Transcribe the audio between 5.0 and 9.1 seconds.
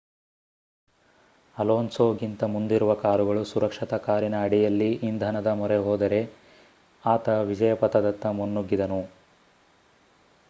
ಇಂಧನದ ಮೊರೆಹೋದರೆ ಆತ ವಿಜಯ ಪಥದತ್ತ ಮುನ್ನುಗಿದನು